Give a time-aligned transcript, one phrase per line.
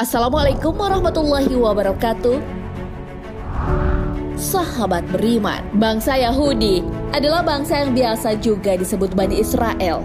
[0.00, 2.40] Assalamualaikum warahmatullahi wabarakatuh.
[4.38, 6.80] Sahabat beriman, bangsa Yahudi
[7.12, 10.00] adalah bangsa yang biasa juga disebut Bani Israel.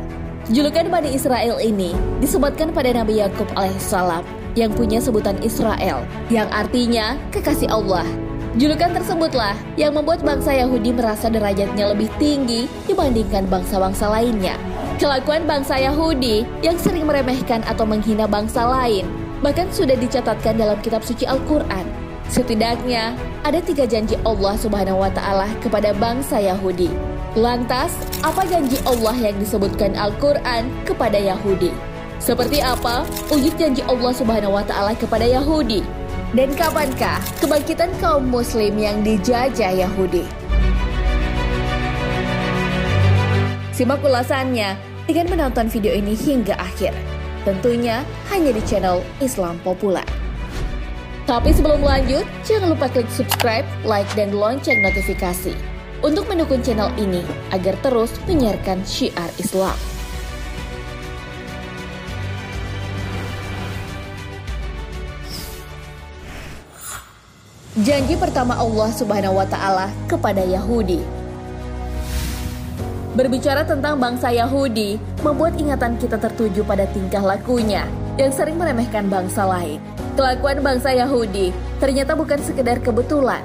[0.52, 4.28] Julukan Bani Israel ini disebutkan pada Nabi Yakub alaihissalam
[4.60, 8.04] yang punya sebutan Israel, yang artinya kekasih Allah.
[8.60, 14.60] Julukan tersebutlah yang membuat bangsa Yahudi merasa derajatnya lebih tinggi dibandingkan bangsa-bangsa lainnya.
[15.00, 21.06] Kelakuan bangsa Yahudi yang sering meremehkan atau menghina bangsa lain bahkan sudah dicatatkan dalam kitab
[21.06, 21.86] suci Al-Quran.
[22.34, 23.14] Setidaknya
[23.46, 26.90] ada tiga janji Allah Subhanahu wa Ta'ala kepada bangsa Yahudi.
[27.38, 27.94] Lantas,
[28.26, 31.70] apa janji Allah yang disebutkan Al-Quran kepada Yahudi?
[32.18, 35.86] Seperti apa wujud janji Allah Subhanahu wa Ta'ala kepada Yahudi?
[36.34, 40.26] Dan kapankah kebangkitan kaum Muslim yang dijajah Yahudi?
[43.78, 44.74] Simak ulasannya
[45.06, 47.15] dengan menonton video ini hingga akhir.
[47.46, 48.02] Tentunya
[48.34, 50.04] hanya di channel Islam Populer.
[51.30, 55.54] Tapi sebelum lanjut, jangan lupa klik subscribe, like, dan lonceng notifikasi
[56.02, 57.22] untuk mendukung channel ini
[57.54, 59.78] agar terus menyiarkan syiar Islam.
[67.86, 71.25] Janji pertama Allah Subhanahu wa taala kepada Yahudi
[73.16, 77.88] Berbicara tentang bangsa Yahudi, membuat ingatan kita tertuju pada tingkah lakunya
[78.20, 79.80] yang sering meremehkan bangsa lain.
[80.20, 83.40] Kelakuan bangsa Yahudi ternyata bukan sekedar kebetulan,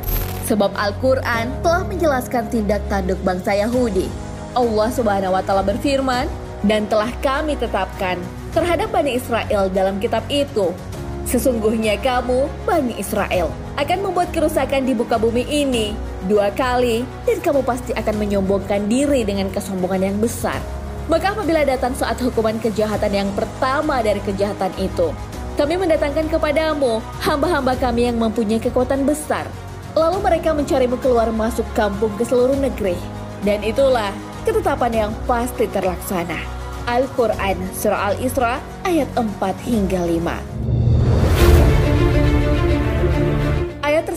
[0.50, 4.10] sebab Al-Quran telah menjelaskan tindak tanduk bangsa Yahudi.
[4.58, 6.27] Allah Subhanahu wa Ta'ala berfirman,
[6.66, 8.18] "Dan telah kami tetapkan
[8.50, 10.74] terhadap Bani Israel dalam kitab itu
[11.30, 15.94] Sesungguhnya kamu, Bani Israel, akan membuat kerusakan di muka bumi ini
[16.28, 20.60] dua kali dan kamu pasti akan menyombongkan diri dengan kesombongan yang besar.
[21.10, 25.10] Maka apabila datang saat hukuman kejahatan yang pertama dari kejahatan itu,
[25.58, 29.44] kami mendatangkan kepadamu hamba-hamba kami yang mempunyai kekuatan besar.
[29.98, 32.94] Lalu mereka mencarimu keluar masuk kampung ke seluruh negeri.
[33.42, 34.14] Dan itulah
[34.46, 36.39] ketetapan yang pasti terlaksana.
[36.89, 39.27] Al-Quran Surah Al-Isra ayat 4
[39.66, 40.70] hingga 5.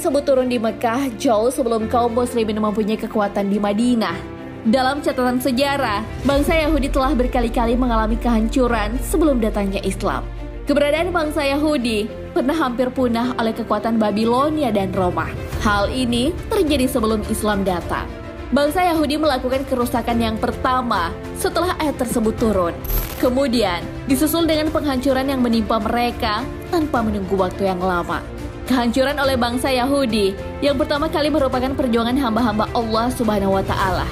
[0.03, 4.19] Tersebut turun di Mekah jauh sebelum kaum muslimin mempunyai kekuatan di Madinah.
[4.67, 10.27] Dalam catatan sejarah, bangsa Yahudi telah berkali-kali mengalami kehancuran sebelum datangnya Islam.
[10.67, 15.31] Keberadaan bangsa Yahudi pernah hampir punah oleh kekuatan Babilonia dan Roma.
[15.63, 18.03] Hal ini terjadi sebelum Islam datang.
[18.51, 22.75] Bangsa Yahudi melakukan kerusakan yang pertama setelah ayat tersebut turun.
[23.23, 23.79] Kemudian,
[24.11, 28.42] disusul dengan penghancuran yang menimpa mereka tanpa menunggu waktu yang lama.
[28.63, 30.31] Kehancuran oleh bangsa Yahudi
[30.63, 34.07] yang pertama kali merupakan perjuangan hamba-hamba Allah Subhanahu wa taala.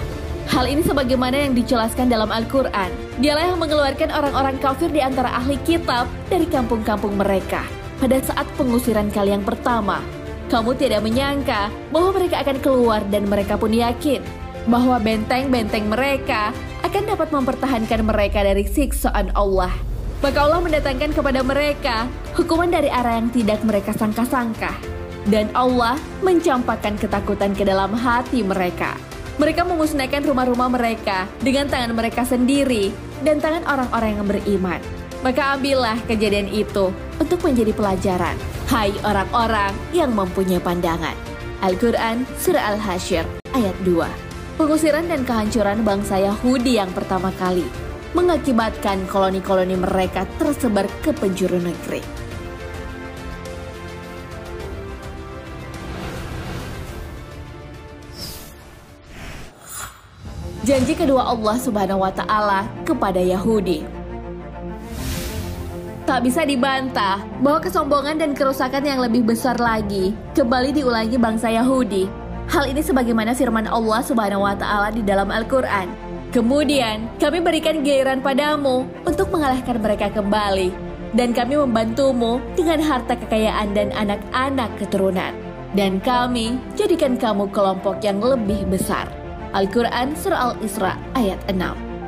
[0.51, 2.91] Hal ini sebagaimana yang dijelaskan dalam Al-Qur'an.
[3.23, 7.63] Dialah yang mengeluarkan orang-orang kafir di antara ahli kitab dari kampung-kampung mereka
[8.03, 10.03] pada saat pengusiran kali yang pertama.
[10.51, 14.19] Kamu tidak menyangka bahwa mereka akan keluar dan mereka pun yakin
[14.67, 16.51] bahwa benteng-benteng mereka
[16.84, 19.72] akan dapat mempertahankan mereka dari siksaan Allah.
[20.21, 22.05] Maka Allah mendatangkan kepada mereka
[22.37, 24.69] hukuman dari arah yang tidak mereka sangka-sangka.
[25.25, 28.93] Dan Allah mencampakkan ketakutan ke dalam hati mereka.
[29.41, 32.93] Mereka memusnahkan rumah-rumah mereka dengan tangan mereka sendiri
[33.25, 34.81] dan tangan orang-orang yang beriman.
[35.25, 38.37] Maka ambillah kejadian itu untuk menjadi pelajaran.
[38.69, 41.17] Hai orang-orang yang mempunyai pandangan.
[41.65, 43.21] Al-Quran Surah Al-Hashir
[43.53, 47.65] ayat 2 Pengusiran dan kehancuran bangsa Yahudi yang pertama kali
[48.11, 52.03] mengakibatkan koloni-koloni mereka tersebar ke penjuru negeri.
[60.61, 63.81] Janji kedua Allah Subhanahu wa taala kepada Yahudi.
[66.05, 72.05] Tak bisa dibantah bahwa kesombongan dan kerusakan yang lebih besar lagi kembali diulangi bangsa Yahudi.
[72.51, 78.23] Hal ini sebagaimana firman Allah Subhanahu wa taala di dalam Al-Qur'an Kemudian kami berikan giliran
[78.23, 80.71] padamu untuk mengalahkan mereka kembali.
[81.11, 85.35] Dan kami membantumu dengan harta kekayaan dan anak-anak keturunan.
[85.75, 89.11] Dan kami jadikan kamu kelompok yang lebih besar.
[89.51, 91.59] Al-Quran Surah Al-Isra ayat 6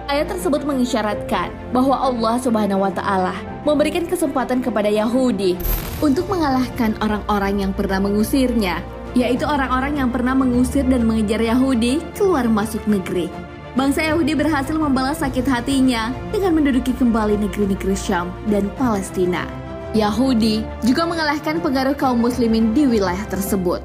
[0.07, 3.35] Ayat tersebut mengisyaratkan bahwa Allah Subhanahu wa Ta'ala
[3.67, 5.59] memberikan kesempatan kepada Yahudi
[5.99, 8.79] untuk mengalahkan orang-orang yang pernah mengusirnya,
[9.19, 15.25] yaitu orang-orang yang pernah mengusir dan mengejar Yahudi keluar masuk negeri bangsa Yahudi berhasil membalas
[15.25, 19.49] sakit hatinya dengan menduduki kembali negeri-negeri Syam dan Palestina.
[19.93, 23.81] Yahudi juga mengalahkan pengaruh kaum muslimin di wilayah tersebut.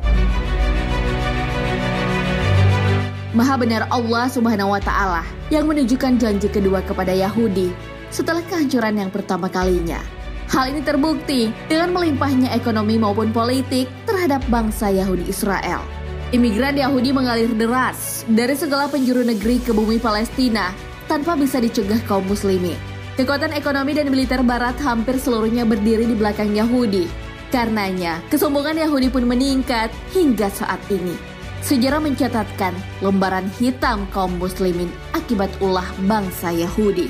[3.37, 7.73] Maha benar Allah Subhanahu wa taala yang menunjukkan janji kedua kepada Yahudi
[8.09, 10.01] setelah kehancuran yang pertama kalinya.
[10.49, 15.85] Hal ini terbukti dengan melimpahnya ekonomi maupun politik terhadap bangsa Yahudi Israel.
[16.29, 20.77] Imigran Yahudi mengalir deras dari segala penjuru negeri ke bumi Palestina
[21.09, 22.77] tanpa bisa dicegah kaum muslimin.
[23.17, 27.09] Kekuatan ekonomi dan militer barat hampir seluruhnya berdiri di belakang Yahudi.
[27.49, 31.17] Karenanya, kesombongan Yahudi pun meningkat hingga saat ini.
[31.65, 37.09] Sejarah mencatatkan lembaran hitam kaum muslimin akibat ulah bangsa Yahudi.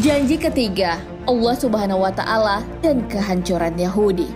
[0.00, 0.96] Janji ketiga,
[1.28, 4.32] Allah Subhanahu wa taala dan kehancuran Yahudi.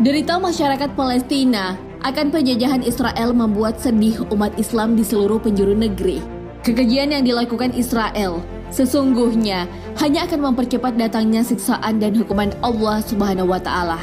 [0.00, 6.24] Derita masyarakat Palestina akan penjajahan Israel membuat sedih umat Islam di seluruh penjuru negeri.
[6.64, 8.40] Kekejian yang dilakukan Israel
[8.72, 9.68] sesungguhnya
[10.00, 14.00] hanya akan mempercepat datangnya siksaan dan hukuman Allah Subhanahu wa taala.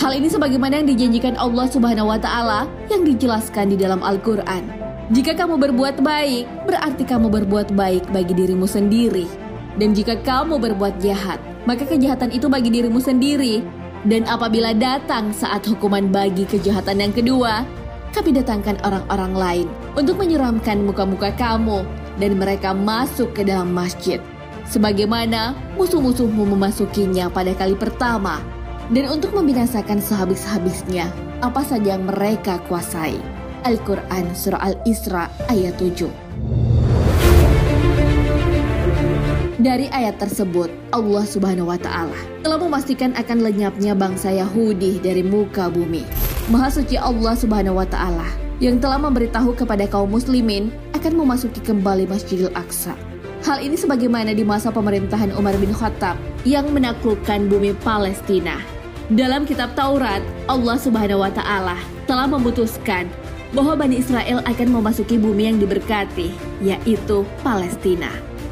[0.00, 4.89] Hal ini sebagaimana yang dijanjikan Allah Subhanahu wa taala yang dijelaskan di dalam Al-Qur'an.
[5.10, 9.26] Jika kamu berbuat baik, berarti kamu berbuat baik bagi dirimu sendiri.
[9.74, 13.58] Dan jika kamu berbuat jahat, maka kejahatan itu bagi dirimu sendiri.
[14.06, 17.66] Dan apabila datang saat hukuman bagi kejahatan yang kedua,
[18.14, 19.66] kami datangkan orang-orang lain
[19.98, 21.82] untuk menyeramkan muka-muka kamu
[22.22, 24.22] dan mereka masuk ke dalam masjid.
[24.70, 28.38] Sebagaimana musuh-musuhmu memasukinya pada kali pertama
[28.94, 31.10] dan untuk membinasakan sehabis-habisnya
[31.42, 33.39] apa saja yang mereka kuasai.
[33.64, 36.08] Al-Quran Surah Al-Isra ayat 7.
[39.60, 45.68] Dari ayat tersebut, Allah Subhanahu wa Ta'ala telah memastikan akan lenyapnya bangsa Yahudi dari muka
[45.68, 46.00] bumi.
[46.48, 48.24] Maha suci Allah Subhanahu wa Ta'ala
[48.64, 52.96] yang telah memberitahu kepada kaum Muslimin akan memasuki kembali Masjidil Aqsa.
[53.44, 56.16] Hal ini sebagaimana di masa pemerintahan Umar bin Khattab
[56.48, 58.60] yang menaklukkan bumi Palestina.
[59.12, 61.76] Dalam kitab Taurat, Allah Subhanahu wa Ta'ala
[62.08, 63.12] telah memutuskan
[63.50, 66.30] bahwa Bani Israel akan memasuki bumi yang diberkati,
[66.62, 68.10] yaitu Palestina.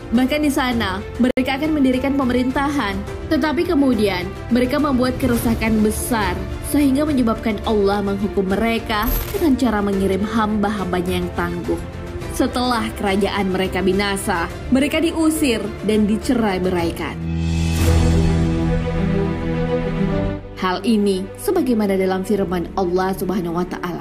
[0.09, 2.97] Bahkan di sana, mereka akan mendirikan pemerintahan,
[3.29, 6.33] tetapi kemudian mereka membuat kerusakan besar
[6.73, 9.05] sehingga menyebabkan Allah menghukum mereka
[9.37, 11.77] dengan cara mengirim hamba-hambanya yang tangguh.
[12.33, 17.19] Setelah kerajaan mereka binasa, mereka diusir dan dicerai-beraikan.
[20.59, 23.98] Hal ini sebagaimana dalam firman Allah Subhanahu wa taala.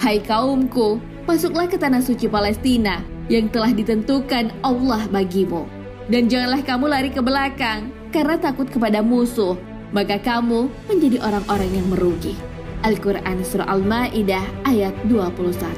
[0.00, 0.96] Hai kaumku,
[1.28, 5.68] masuklah ke tanah suci Palestina yang telah ditentukan Allah bagimu.
[6.08, 9.60] Dan janganlah kamu lari ke belakang karena takut kepada musuh,
[9.92, 12.32] maka kamu menjadi orang-orang yang merugi.
[12.80, 15.68] Al-Quran Surah Al-Ma'idah ayat 21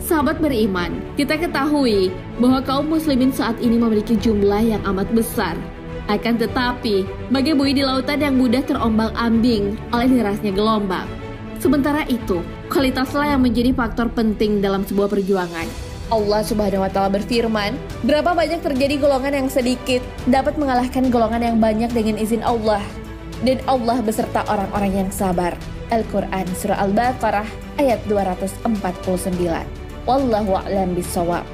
[0.00, 2.08] Sahabat beriman, kita ketahui
[2.40, 5.60] bahwa kaum muslimin saat ini memiliki jumlah yang amat besar.
[6.08, 11.21] Akan tetapi, bagai buih di lautan yang mudah terombang-ambing oleh derasnya gelombang.
[11.62, 12.42] Sementara itu,
[12.74, 15.70] kualitaslah yang menjadi faktor penting dalam sebuah perjuangan.
[16.10, 21.56] Allah Subhanahu wa taala berfirman, "Berapa banyak terjadi golongan yang sedikit dapat mengalahkan golongan yang
[21.62, 22.82] banyak dengan izin Allah."
[23.46, 25.54] Dan Allah beserta orang-orang yang sabar.
[25.94, 27.46] Al-Qur'an surah Al-Baqarah
[27.78, 29.62] ayat 249.
[30.02, 31.46] Wallahu a'lam bisawab.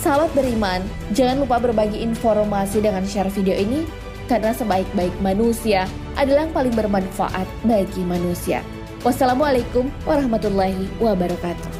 [0.00, 0.80] Sahabat beriman,
[1.12, 3.84] jangan lupa berbagi informasi dengan share video ini
[4.24, 5.84] karena sebaik-baik manusia
[6.16, 8.64] adalah yang paling bermanfaat bagi manusia.
[9.04, 11.75] Wassalamualaikum warahmatullahi wabarakatuh.